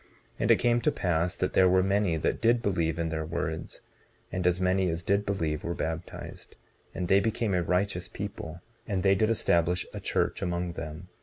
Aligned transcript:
19:35 0.01 0.07
And 0.39 0.51
it 0.51 0.55
came 0.55 0.81
to 0.81 0.91
pass 0.91 1.35
that 1.37 1.53
there 1.53 1.69
were 1.69 1.83
many 1.83 2.17
that 2.17 2.41
did 2.41 2.63
believe 2.63 2.97
in 2.97 3.09
their 3.09 3.23
words; 3.23 3.81
and 4.31 4.47
as 4.47 4.59
many 4.59 4.89
as 4.89 5.03
did 5.03 5.27
believe 5.27 5.63
were 5.63 5.75
baptized; 5.75 6.55
and 6.95 7.07
they 7.07 7.19
became 7.19 7.53
a 7.53 7.61
righteous 7.61 8.07
people, 8.07 8.61
and 8.87 9.03
they 9.03 9.13
did 9.13 9.29
establish 9.29 9.85
a 9.93 9.99
church 9.99 10.41
among 10.41 10.71
them. 10.71 11.09